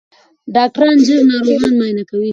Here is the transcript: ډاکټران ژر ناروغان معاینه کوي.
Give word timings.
ډاکټران 0.55 0.95
ژر 1.05 1.21
ناروغان 1.31 1.73
معاینه 1.79 2.03
کوي. 2.09 2.29